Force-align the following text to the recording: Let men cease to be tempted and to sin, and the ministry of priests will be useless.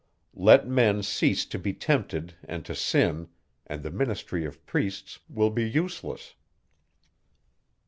Let 0.33 0.67
men 0.67 1.03
cease 1.03 1.45
to 1.45 1.59
be 1.59 1.73
tempted 1.75 2.33
and 2.45 2.65
to 2.65 2.73
sin, 2.73 3.27
and 3.67 3.83
the 3.83 3.91
ministry 3.91 4.45
of 4.45 4.65
priests 4.65 5.19
will 5.29 5.51
be 5.51 5.69
useless. 5.69 6.33